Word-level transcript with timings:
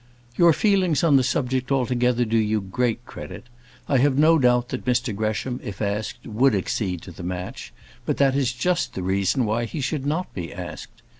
Your 0.35 0.51
feelings 0.51 1.03
on 1.03 1.15
the 1.15 1.21
subject 1.23 1.71
altogether 1.71 2.25
do 2.25 2.35
you 2.35 2.59
great 2.59 3.05
credit. 3.05 3.45
I 3.87 3.97
have 3.99 4.17
no 4.17 4.39
doubt 4.39 4.69
that 4.69 4.83
Mr 4.85 5.15
Gresham, 5.15 5.59
if 5.63 5.79
asked, 5.79 6.25
would 6.25 6.55
accede 6.55 7.03
to 7.03 7.11
the 7.11 7.21
match; 7.21 7.71
but 8.03 8.17
that 8.17 8.35
is 8.35 8.51
just 8.51 8.95
the 8.95 9.03
reason 9.03 9.45
why 9.45 9.65
he 9.65 9.79
should 9.79 10.07
not 10.07 10.33
be 10.33 10.51
asked. 10.51 11.03